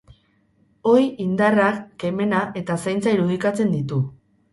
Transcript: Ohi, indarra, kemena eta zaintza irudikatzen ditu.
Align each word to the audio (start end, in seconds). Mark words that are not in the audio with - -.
Ohi, 0.91 1.03
indarra, 1.25 1.67
kemena 2.03 2.39
eta 2.63 2.79
zaintza 2.87 3.13
irudikatzen 3.19 3.71
ditu. 3.75 4.01